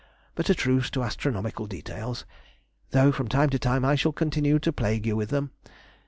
[0.33, 2.25] But a truce to astronomical details!
[2.89, 5.51] though from time to time I shall continue to plague you with them....